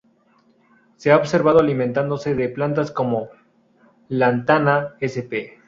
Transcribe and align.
Se 0.95 1.11
ha 1.11 1.17
observado 1.17 1.59
alimentándose 1.59 2.33
de 2.33 2.49
plantas 2.49 2.89
como 2.91 3.29
"Lantana 4.09 4.95
sp. 4.97 5.53